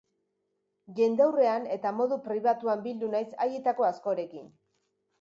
[0.99, 4.55] Jendaurrean eta modu pribatuan bildu naiz haietako askorekin.